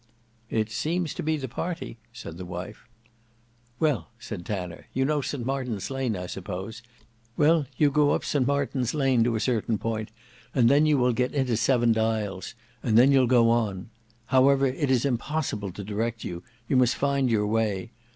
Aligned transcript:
"It 0.49 0.71
seems 0.71 1.13
to 1.13 1.21
be 1.21 1.37
the 1.37 1.47
party," 1.47 1.99
said 2.11 2.37
the 2.39 2.43
wife. 2.45 2.87
"Well," 3.79 4.09
said 4.17 4.47
Tanner, 4.47 4.87
"you 4.95 5.05
know 5.05 5.21
St 5.21 5.45
Martin's 5.45 5.91
Lane 5.91 6.15
I 6.17 6.25
suppose? 6.25 6.81
Well, 7.37 7.67
you 7.77 7.91
go 7.91 8.09
up 8.09 8.25
St 8.25 8.47
Martin's 8.47 8.95
Lane 8.95 9.23
to 9.23 9.35
a 9.35 9.39
certain 9.39 9.77
point, 9.77 10.09
and 10.55 10.69
then 10.69 10.87
you 10.87 10.97
will 10.97 11.13
get 11.13 11.35
into 11.35 11.55
Seven 11.55 11.91
Dials; 11.91 12.55
and 12.81 12.97
then 12.97 13.11
you'll 13.11 13.27
go 13.27 13.51
on. 13.51 13.91
However 14.25 14.65
it 14.65 14.89
is 14.89 15.05
impossible 15.05 15.71
to 15.71 15.83
direct 15.83 16.23
you; 16.23 16.41
you 16.67 16.77
must 16.77 16.95
find 16.95 17.29
your 17.29 17.45
way. 17.45 17.91